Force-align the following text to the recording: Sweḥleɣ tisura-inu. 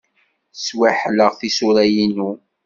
Sweḥleɣ 0.65 1.31
tisura-inu. 1.39 2.31